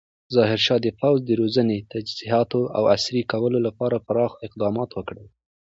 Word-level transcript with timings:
ظاهرشاه 0.35 0.79
د 0.83 0.87
پوځ 0.99 1.19
د 1.25 1.29
روزنې، 1.41 1.77
تجهیزات 1.91 2.51
او 2.77 2.83
عصري 2.95 3.23
کولو 3.31 3.59
لپاره 3.67 4.03
پراخ 4.07 4.31
اقدامات 4.47 4.89
وکړل. 4.93 5.27